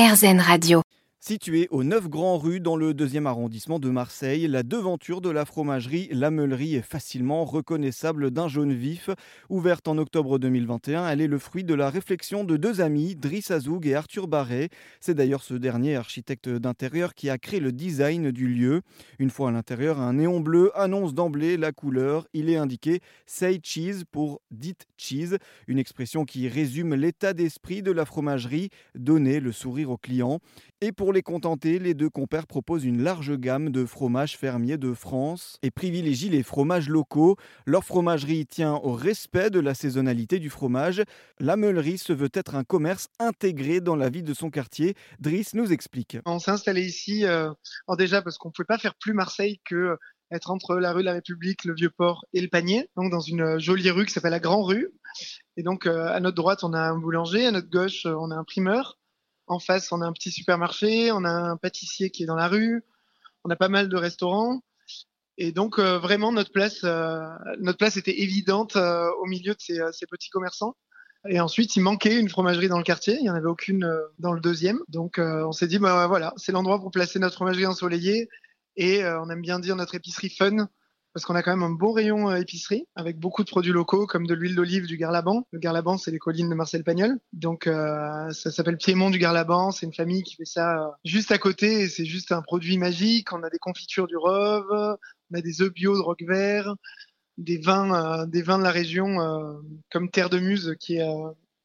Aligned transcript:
RZN 0.00 0.40
Radio. 0.40 0.89
Située 1.22 1.68
aux 1.70 1.84
9 1.84 2.08
Grands 2.08 2.38
Rues 2.38 2.60
dans 2.60 2.76
le 2.76 2.94
deuxième 2.94 3.26
arrondissement 3.26 3.78
de 3.78 3.90
Marseille, 3.90 4.48
la 4.48 4.62
devanture 4.62 5.20
de 5.20 5.28
la 5.28 5.44
fromagerie 5.44 6.08
La 6.12 6.30
Meulerie 6.30 6.76
est 6.76 6.80
facilement 6.80 7.44
reconnaissable 7.44 8.30
d'un 8.30 8.48
jaune 8.48 8.72
vif. 8.72 9.10
Ouverte 9.50 9.86
en 9.86 9.98
octobre 9.98 10.38
2021, 10.38 11.06
elle 11.06 11.20
est 11.20 11.26
le 11.26 11.38
fruit 11.38 11.62
de 11.62 11.74
la 11.74 11.90
réflexion 11.90 12.42
de 12.42 12.56
deux 12.56 12.80
amis, 12.80 13.16
Driss 13.16 13.50
Azoug 13.50 13.86
et 13.86 13.94
Arthur 13.94 14.28
Barret. 14.28 14.70
C'est 14.98 15.12
d'ailleurs 15.12 15.42
ce 15.42 15.52
dernier 15.52 15.94
architecte 15.94 16.48
d'intérieur 16.48 17.14
qui 17.14 17.28
a 17.28 17.36
créé 17.36 17.60
le 17.60 17.72
design 17.72 18.30
du 18.30 18.48
lieu. 18.48 18.80
Une 19.18 19.28
fois 19.28 19.50
à 19.50 19.52
l'intérieur, 19.52 20.00
un 20.00 20.14
néon 20.14 20.40
bleu 20.40 20.72
annonce 20.74 21.12
d'emblée 21.12 21.58
la 21.58 21.72
couleur. 21.72 22.26
Il 22.32 22.48
est 22.48 22.56
indiqué 22.56 23.00
Say 23.26 23.60
Cheese 23.62 24.04
pour 24.10 24.40
Dite 24.50 24.86
Cheese, 24.96 25.36
une 25.66 25.78
expression 25.78 26.24
qui 26.24 26.48
résume 26.48 26.94
l'état 26.94 27.34
d'esprit 27.34 27.82
de 27.82 27.92
la 27.92 28.06
fromagerie, 28.06 28.70
donner 28.94 29.38
le 29.40 29.52
sourire 29.52 29.90
aux 29.90 29.98
clients. 29.98 30.38
Et 30.80 30.92
pour 30.92 31.09
les 31.12 31.22
contenter, 31.22 31.78
les 31.78 31.94
deux 31.94 32.10
compères 32.10 32.46
proposent 32.46 32.84
une 32.84 33.02
large 33.02 33.36
gamme 33.36 33.70
de 33.70 33.84
fromages 33.84 34.36
fermiers 34.36 34.78
de 34.78 34.94
France 34.94 35.58
et 35.62 35.70
privilégient 35.70 36.30
les 36.30 36.42
fromages 36.42 36.88
locaux. 36.88 37.36
Leur 37.66 37.84
fromagerie 37.84 38.46
tient 38.46 38.74
au 38.74 38.92
respect 38.92 39.50
de 39.50 39.60
la 39.60 39.74
saisonnalité 39.74 40.38
du 40.38 40.50
fromage. 40.50 41.02
La 41.38 41.56
meulerie 41.56 41.98
se 41.98 42.12
veut 42.12 42.30
être 42.34 42.54
un 42.54 42.64
commerce 42.64 43.08
intégré 43.18 43.80
dans 43.80 43.96
la 43.96 44.08
vie 44.08 44.22
de 44.22 44.34
son 44.34 44.50
quartier. 44.50 44.94
Driss 45.18 45.54
nous 45.54 45.72
explique. 45.72 46.18
On 46.26 46.38
s'est 46.38 46.50
installé 46.50 46.82
ici, 46.82 47.24
euh, 47.24 47.50
déjà 47.98 48.22
parce 48.22 48.38
qu'on 48.38 48.48
ne 48.48 48.52
pouvait 48.52 48.66
pas 48.66 48.78
faire 48.78 48.94
plus 48.94 49.12
Marseille 49.12 49.60
que 49.64 49.96
être 50.30 50.50
entre 50.50 50.76
la 50.76 50.92
rue 50.92 51.00
de 51.00 51.06
la 51.06 51.14
République, 51.14 51.64
le 51.64 51.74
Vieux-Port 51.74 52.24
et 52.32 52.40
le 52.40 52.48
Panier, 52.48 52.88
donc 52.96 53.10
dans 53.10 53.20
une 53.20 53.58
jolie 53.58 53.90
rue 53.90 54.06
qui 54.06 54.12
s'appelle 54.12 54.30
la 54.30 54.38
Grand 54.38 54.62
Rue. 54.62 54.92
Et 55.56 55.62
donc 55.62 55.86
euh, 55.86 56.06
à 56.06 56.20
notre 56.20 56.36
droite, 56.36 56.62
on 56.62 56.72
a 56.72 56.80
un 56.80 56.96
boulanger, 56.96 57.46
à 57.46 57.50
notre 57.50 57.68
gauche, 57.68 58.06
on 58.06 58.30
a 58.30 58.36
un 58.36 58.44
primeur. 58.44 58.99
En 59.50 59.58
face, 59.58 59.90
on 59.90 60.00
a 60.00 60.06
un 60.06 60.12
petit 60.12 60.30
supermarché, 60.30 61.10
on 61.10 61.24
a 61.24 61.28
un 61.28 61.56
pâtissier 61.56 62.10
qui 62.10 62.22
est 62.22 62.26
dans 62.26 62.36
la 62.36 62.46
rue, 62.46 62.84
on 63.42 63.50
a 63.50 63.56
pas 63.56 63.68
mal 63.68 63.88
de 63.88 63.96
restaurants. 63.96 64.62
Et 65.38 65.50
donc 65.50 65.80
euh, 65.80 65.98
vraiment 65.98 66.30
notre 66.30 66.52
place, 66.52 66.84
euh, 66.84 67.18
notre 67.58 67.76
place 67.76 67.96
était 67.96 68.22
évidente 68.22 68.76
euh, 68.76 69.10
au 69.20 69.26
milieu 69.26 69.52
de 69.52 69.58
ces, 69.58 70.06
petits 70.06 70.30
commerçants. 70.30 70.76
Et 71.28 71.40
ensuite, 71.40 71.74
il 71.74 71.80
manquait 71.80 72.16
une 72.16 72.28
fromagerie 72.28 72.68
dans 72.68 72.78
le 72.78 72.84
quartier. 72.84 73.16
Il 73.16 73.22
n'y 73.22 73.28
en 73.28 73.34
avait 73.34 73.48
aucune 73.48 73.92
dans 74.20 74.32
le 74.32 74.40
deuxième. 74.40 74.78
Donc 74.86 75.18
on 75.18 75.50
s'est 75.50 75.66
dit, 75.66 75.80
bah 75.80 76.06
voilà, 76.06 76.32
c'est 76.36 76.52
l'endroit 76.52 76.78
pour 76.78 76.92
placer 76.92 77.18
notre 77.18 77.34
fromagerie 77.34 77.66
ensoleillée. 77.66 78.28
Et 78.76 79.04
on 79.04 79.28
aime 79.28 79.42
bien 79.42 79.58
dire 79.58 79.74
notre 79.74 79.96
épicerie 79.96 80.30
fun 80.30 80.68
parce 81.12 81.24
qu'on 81.24 81.34
a 81.34 81.42
quand 81.42 81.50
même 81.50 81.62
un 81.62 81.70
bon 81.70 81.92
rayon 81.92 82.30
euh, 82.30 82.36
épicerie 82.36 82.86
avec 82.94 83.18
beaucoup 83.18 83.44
de 83.44 83.50
produits 83.50 83.72
locaux 83.72 84.06
comme 84.06 84.26
de 84.26 84.34
l'huile 84.34 84.54
d'olive 84.54 84.86
du 84.86 84.96
Garlaban. 84.96 85.46
Le 85.50 85.58
Garlaban, 85.58 85.98
c'est 85.98 86.10
les 86.10 86.18
collines 86.18 86.48
de 86.48 86.54
Marcel 86.54 86.84
Pagnol. 86.84 87.18
Donc 87.32 87.66
euh, 87.66 88.30
ça 88.30 88.50
s'appelle 88.50 88.76
Piémont 88.76 89.10
du 89.10 89.18
Garlaban. 89.18 89.70
C'est 89.70 89.86
une 89.86 89.94
famille 89.94 90.22
qui 90.22 90.36
fait 90.36 90.44
ça 90.44 90.78
euh, 90.78 90.90
juste 91.04 91.32
à 91.32 91.38
côté 91.38 91.80
et 91.80 91.88
c'est 91.88 92.04
juste 92.04 92.32
un 92.32 92.42
produit 92.42 92.78
magique. 92.78 93.32
On 93.32 93.42
a 93.42 93.50
des 93.50 93.58
confitures 93.58 94.06
du 94.06 94.16
Rove, 94.16 94.96
on 95.30 95.36
a 95.36 95.40
des 95.40 95.62
œufs 95.62 95.72
bio 95.72 95.96
de 95.96 96.02
Roc 96.02 96.22
Vert, 96.22 96.74
des 97.38 97.58
vins, 97.58 98.26
des 98.26 98.42
vins 98.42 98.58
de 98.58 98.64
la 98.64 98.70
région 98.70 99.16
comme 99.90 100.10
Terre 100.10 100.30
de 100.30 100.38
Muse 100.38 100.76
qui 100.78 100.96
est 100.96 101.08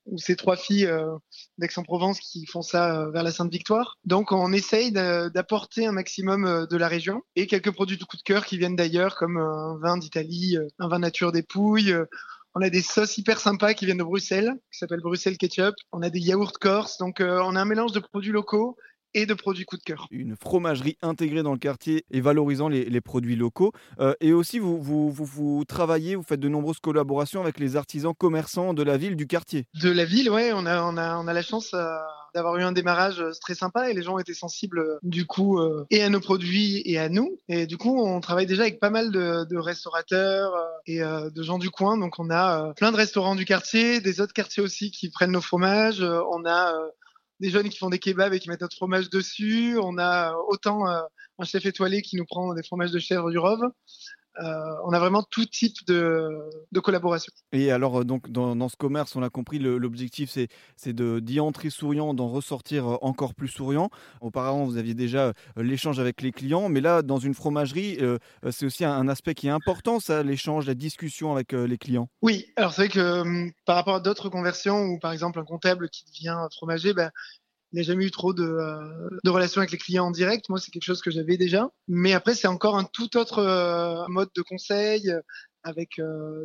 ou 0.06 0.18
ces 0.18 0.36
trois 0.36 0.56
filles 0.56 0.86
euh, 0.86 1.16
d'Aix-en-Provence 1.58 2.20
qui 2.20 2.46
font 2.46 2.62
ça 2.62 3.02
euh, 3.02 3.12
vers 3.12 3.24
la 3.24 3.32
Sainte-Victoire. 3.32 3.98
Donc 4.06 4.32
on 4.32 4.54
essaye 4.54 4.92
d'apporter 4.92 5.86
un 5.86 5.92
maximum 5.92 6.46
euh, 6.46 6.66
de 6.66 6.78
la 6.78 6.88
région 6.88 7.24
et 7.36 7.48
quelques 7.48 7.72
produits 7.72 7.98
de 7.98 8.04
coup 8.04 8.18
de 8.18 8.22
cœur 8.22 8.46
qui 8.46 8.58
viennent 8.58 8.76
d'ailleurs 8.76 9.16
comme 9.16 9.38
un 9.38 9.78
vin 9.78 9.98
d'Italie, 9.98 10.58
un 10.80 10.88
vin 10.88 11.00
nature 11.00 11.32
des 11.32 11.44
Pouilles. 11.44 11.96
On 12.54 12.62
a 12.62 12.70
des 12.70 12.82
sauces 12.82 13.18
hyper 13.18 13.40
sympas 13.40 13.74
qui 13.74 13.86
viennent 13.86 13.98
de 13.98 14.04
Bruxelles, 14.04 14.54
qui 14.72 14.80
s'appellent 14.80 15.02
Bruxelles 15.02 15.38
Ketchup. 15.38 15.76
On 15.92 16.02
a 16.02 16.10
des 16.10 16.20
yaourts 16.20 16.54
corse. 16.60 16.98
Donc 16.98 17.18
on 17.20 17.56
a 17.56 17.62
un 17.62 17.66
mélange 17.66 17.92
de 17.92 18.00
produits 18.00 18.32
locaux 18.32 18.78
et 19.16 19.26
de 19.26 19.34
produits 19.34 19.66
coup 19.66 19.78
de 19.78 19.82
cœur. 19.82 20.08
Une 20.12 20.36
fromagerie 20.36 20.98
intégrée 21.02 21.42
dans 21.42 21.54
le 21.54 21.58
quartier 21.58 22.06
et 22.12 22.22
valorisant 22.22 22.68
les, 22.68 23.02
produits 23.02 23.36
locaux. 23.36 23.72
Euh, 24.00 24.14
et 24.20 24.34
aussi, 24.34 24.60
vous, 24.60 24.82
vous, 24.82 25.10
vous, 25.10 25.64
travaillez, 25.66 26.16
vous 26.16 26.24
faites 26.24 26.40
de 26.40 26.50
nombreuses 26.50 26.80
collaborations 26.80 27.42
avec 27.42 27.60
les 27.60 27.78
artisans 27.78 28.14
commerçants 28.14 28.74
de 28.74 28.84
la 28.84 28.98
ville, 28.98 29.16
du 29.16 29.26
quartier. 29.26 29.66
De 29.82 29.90
la 29.90 30.06
ville, 30.06 30.30
oui. 30.30 30.50
On 30.54 30.66
a, 30.66 30.84
on 30.84 30.98
a, 30.98 31.18
on 31.18 31.28
a 31.28 31.34
la 31.34 31.42
chance 31.42 31.74
euh, 31.74 31.86
d'avoir 32.34 32.58
eu 32.58 32.64
un 32.64 32.74
démarrage 32.74 33.22
euh, 33.22 33.32
très 33.40 33.56
sympa 33.56 33.90
et 33.90 33.94
les 33.94 34.04
gens 34.04 34.20
étaient 34.20 34.34
sensibles 34.34 34.84
du 35.04 35.26
coup 35.26 35.60
et 35.90 36.04
à 36.04 36.10
nos 36.10 36.20
produits 36.20 36.82
et 36.86 36.98
à 37.00 37.08
nous. 37.08 37.40
Et 37.48 37.68
du 37.68 37.78
coup, 37.78 37.98
on 37.98 38.20
travaille 38.20 38.46
déjà 38.46 38.64
avec 38.64 38.82
pas 38.82 38.90
mal 38.90 39.12
de, 39.12 39.46
de 39.46 39.58
restaurateurs 39.58 40.54
et 40.86 41.00
de 41.00 41.44
gens 41.44 41.60
du 41.60 41.70
coin. 41.70 41.98
Donc, 41.98 42.20
on 42.20 42.30
a 42.30 42.74
plein 42.74 42.92
de 42.92 42.98
restaurants 42.98 43.36
du 43.36 43.46
quartier, 43.46 44.02
des 44.02 44.20
autres 44.20 44.34
quartiers 44.34 44.62
aussi 44.62 44.92
qui 44.92 45.10
prennent 45.10 45.32
nos 45.32 45.42
fromages. 45.42 46.02
On 46.02 46.46
a 46.46 46.74
des 47.40 47.50
jeunes 47.50 47.70
qui 47.70 47.78
font 47.78 47.90
des 47.90 48.00
kebabs 48.00 48.34
et 48.34 48.40
qui 48.40 48.50
mettent 48.50 48.62
notre 48.62 48.76
fromage 48.76 49.10
dessus. 49.10 49.78
On 49.82 49.98
a 49.98 50.34
autant 50.48 50.88
euh, 50.88 51.02
un 51.40 51.46
chef 51.46 51.66
étoilé 51.66 52.02
qui 52.02 52.16
nous 52.16 52.26
prend 52.26 52.54
des 52.54 52.64
fromages 52.64 52.92
de 52.92 53.00
chèvre 53.00 53.30
du 53.30 53.38
Rove. 53.38 53.64
Euh, 54.44 54.76
on 54.84 54.92
a 54.92 55.00
vraiment 55.00 55.24
tout 55.24 55.46
type 55.46 55.86
de, 55.88 56.80
collaboration. 56.84 57.32
Et 57.52 57.72
alors, 57.72 58.02
euh, 58.02 58.04
donc, 58.04 58.30
dans, 58.30 58.70
ce 58.70 58.76
commerce, 58.76 59.16
on 59.16 59.24
a 59.24 59.30
compris, 59.30 59.60
l'objectif, 59.60 60.30
c'est 60.76 60.94
d'y 60.94 61.40
entrer 61.40 61.70
souriant, 61.70 62.14
d'en 62.14 62.28
ressortir 62.28 62.88
euh, 62.88 62.98
encore 63.02 63.34
plus 63.34 63.48
souriant. 63.48 63.90
Auparavant, 64.22 64.66
vous 64.66 64.78
aviez 64.78 64.94
déjà 64.94 65.34
l'échange 65.56 66.00
avec 66.00 66.22
les 66.22 66.32
clients, 66.32 66.70
mais 66.70 66.82
là, 66.82 67.02
dans 67.02 67.18
une 67.18 67.34
fromagerie, 67.34 68.00
c'est 68.52 68.66
aussi 68.66 68.84
un, 68.84 69.08
aspect 69.08 69.36
qui 69.36 69.48
est 69.48 69.52
important, 69.52 70.00
ça, 70.00 70.24
l'échange, 70.24 70.66
la 70.66 70.74
discussion 70.74 71.32
avec 71.32 71.52
les 71.52 71.78
clients. 71.78 72.10
Oui, 72.22 72.48
alors 72.56 72.74
c'est 72.74 72.84
vrai 72.84 72.90
que 72.90 73.22
hum, 73.22 73.52
par 73.66 73.76
rapport 73.76 73.96
à 73.96 74.00
d'autres 74.00 74.30
conversions, 74.30 74.86
ou 74.86 75.00
par 75.00 75.12
exemple 75.12 75.40
un 75.40 75.46
comptable 75.46 75.90
qui 75.90 76.06
devient 76.06 76.38
fromager, 76.56 76.94
ben, 76.94 77.12
il 77.76 77.80
n'a 77.80 77.84
jamais 77.84 78.06
eu 78.06 78.12
trop 78.12 78.34
de, 78.34 78.46
euh, 78.46 79.10
de, 79.22 79.30
relations 79.30 79.60
avec 79.60 79.72
les 79.72 79.78
clients 79.78 80.06
en 80.06 80.12
direct. 80.12 80.48
Moi, 80.48 80.60
c'est 80.60 80.72
quelque 80.72 80.86
chose 80.86 81.02
que 81.02 81.12
j'avais 81.12 81.36
déjà. 81.36 81.70
Mais 81.90 82.14
après, 82.14 82.34
c'est 82.34 82.48
encore 82.48 82.78
un 82.78 82.86
tout 82.86 83.18
autre 83.18 83.40
euh, 83.40 84.06
mode 84.08 84.30
de 84.34 84.42
conseil 84.42 85.12
euh, 85.12 85.20
avec 85.64 86.00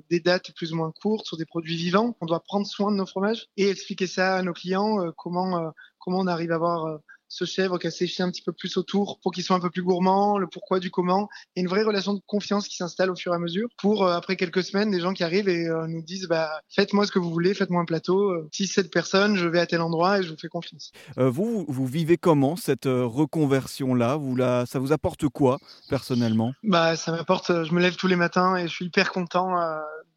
des 0.08 0.20
dates 0.20 0.50
plus 0.56 0.72
ou 0.72 0.76
moins 0.76 0.92
courtes 1.02 1.26
sur 1.26 1.36
des 1.36 1.44
produits 1.44 1.76
vivants. 1.76 2.16
On 2.22 2.26
doit 2.26 2.40
prendre 2.40 2.66
soin 2.66 2.90
de 2.90 2.96
nos 2.96 3.04
fromages 3.04 3.48
et 3.58 3.68
expliquer 3.68 4.06
ça 4.06 4.36
à 4.36 4.42
nos 4.42 4.54
clients, 4.54 5.12
comment, 5.14 5.74
comment 5.98 6.20
on 6.20 6.26
arrive 6.26 6.52
à 6.52 6.54
avoir 6.54 7.00
ce 7.30 7.44
chèvre 7.44 7.78
qui 7.78 7.86
a 7.86 7.90
séché 7.90 8.22
un 8.22 8.30
petit 8.30 8.42
peu 8.42 8.52
plus 8.52 8.76
autour 8.76 9.20
pour 9.20 9.32
qu'il 9.32 9.44
soit 9.44 9.56
un 9.56 9.60
peu 9.60 9.70
plus 9.70 9.82
gourmand, 9.82 10.36
le 10.36 10.48
pourquoi 10.48 10.80
du 10.80 10.90
comment, 10.90 11.28
et 11.54 11.60
une 11.60 11.68
vraie 11.68 11.84
relation 11.84 12.12
de 12.12 12.20
confiance 12.26 12.66
qui 12.66 12.76
s'installe 12.76 13.08
au 13.08 13.14
fur 13.14 13.32
et 13.32 13.36
à 13.36 13.38
mesure 13.38 13.68
pour, 13.78 14.04
euh, 14.04 14.16
après 14.16 14.36
quelques 14.36 14.64
semaines, 14.64 14.90
des 14.90 15.00
gens 15.00 15.12
qui 15.12 15.22
arrivent 15.22 15.48
et 15.48 15.66
euh, 15.66 15.86
nous 15.86 16.02
disent 16.02 16.26
bah, 16.26 16.50
faites-moi 16.68 17.06
ce 17.06 17.12
que 17.12 17.20
vous 17.20 17.30
voulez, 17.30 17.54
faites-moi 17.54 17.80
un 17.80 17.84
plateau, 17.84 18.30
euh, 18.30 18.48
si 18.52 18.66
cette 18.66 18.90
personne, 18.92 19.36
je 19.36 19.46
vais 19.46 19.60
à 19.60 19.66
tel 19.66 19.80
endroit 19.80 20.18
et 20.18 20.22
je 20.24 20.30
vous 20.30 20.36
fais 20.36 20.48
confiance. 20.48 20.90
vous, 21.16 21.64
vous 21.68 21.86
vivez 21.86 22.18
comment 22.18 22.56
cette 22.56 22.86
reconversion-là? 22.86 24.16
Vous 24.16 24.34
la, 24.34 24.66
Ça 24.66 24.80
vous 24.80 24.92
apporte 24.92 25.28
quoi 25.28 25.58
personnellement? 25.88 26.52
Bah, 26.64 26.96
Ça 26.96 27.12
m'apporte, 27.12 27.64
je 27.64 27.72
me 27.72 27.80
lève 27.80 27.94
tous 27.94 28.08
les 28.08 28.16
matins 28.16 28.56
et 28.56 28.62
je 28.62 28.72
suis 28.72 28.86
hyper 28.86 29.12
content 29.12 29.54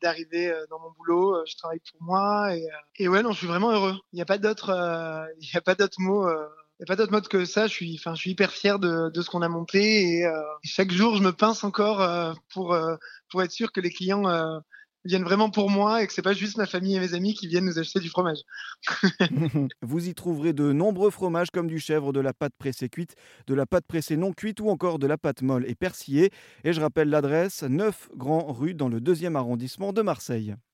d'arriver 0.01 0.51
dans 0.72 0.80
mon 0.80 0.90
boulot. 0.97 1.45
Je 1.45 1.56
travaille 1.57 1.81
pour 1.91 2.01
moi 2.01 2.56
et, 2.56 2.68
et 2.97 3.07
ouais, 3.07 3.22
non, 3.22 3.31
je 3.34 3.38
suis 3.38 3.47
vraiment 3.47 3.72
heureux. 3.72 3.95
Il 4.13 4.16
n'y 4.16 4.22
a 4.22 4.25
pas 4.25 4.40
d'autres, 4.40 4.72
il 5.40 5.47
n'y 5.53 5.57
a 5.57 5.62
pas 5.62 5.75
d'autres 5.75 6.01
mots 6.01 6.28
a 6.83 6.85
pas 6.85 6.95
d'autre 6.95 7.11
mode 7.11 7.27
que 7.27 7.45
ça. 7.45 7.67
Je 7.67 7.73
suis, 7.73 7.95
enfin, 7.99 8.16
je 8.16 8.21
suis 8.21 8.31
hyper 8.31 8.51
fier 8.51 8.79
de, 8.79 9.11
ce 9.16 9.29
qu'on 9.29 9.41
a 9.41 9.49
monté 9.49 10.17
et 10.17 10.25
euh, 10.25 10.41
chaque 10.63 10.91
jour, 10.91 11.16
je 11.16 11.23
me 11.23 11.31
pince 11.31 11.63
encore 11.63 12.01
euh, 12.01 12.33
pour 12.53 12.73
euh, 12.73 12.95
pour 13.29 13.41
être 13.41 13.51
sûr 13.51 13.71
que 13.71 13.81
les 13.81 13.89
clients 13.89 14.23
viennent 15.05 15.23
vraiment 15.23 15.49
pour 15.49 15.69
moi 15.69 16.01
et 16.01 16.07
que 16.07 16.13
c'est 16.13 16.21
pas 16.21 16.33
juste 16.33 16.57
ma 16.57 16.66
famille 16.66 16.95
et 16.95 16.99
mes 16.99 17.13
amis 17.13 17.33
qui 17.33 17.47
viennent 17.47 17.66
nous 17.66 17.79
acheter 17.79 17.99
du 17.99 18.09
fromage. 18.09 18.39
Vous 19.81 20.07
y 20.07 20.13
trouverez 20.13 20.53
de 20.53 20.71
nombreux 20.71 21.09
fromages 21.09 21.51
comme 21.51 21.67
du 21.67 21.79
chèvre, 21.79 22.13
de 22.13 22.19
la 22.19 22.33
pâte 22.33 22.53
pressée 22.57 22.89
cuite, 22.89 23.15
de 23.47 23.53
la 23.53 23.65
pâte 23.65 23.85
pressée 23.85 24.17
non 24.17 24.33
cuite 24.33 24.59
ou 24.59 24.69
encore 24.69 25.00
de 25.00 25.07
la 25.07 25.17
pâte 25.17 25.41
molle 25.41 25.65
et 25.67 25.75
persillée. 25.75 26.31
Et 26.63 26.73
je 26.73 26.81
rappelle 26.81 27.09
l'adresse 27.09 27.63
9 27.63 28.09
Grand 28.15 28.51
Rue 28.53 28.73
dans 28.73 28.88
le 28.88 29.01
deuxième 29.01 29.35
arrondissement 29.35 29.94
de 29.94 30.01
Marseille. 30.01 30.55